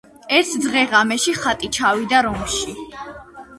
ერთ 0.37 0.53
დღე–ღამეში 0.63 1.35
ხატი 1.43 1.71
ჩავიდა 1.79 2.25
რომში. 2.31 2.77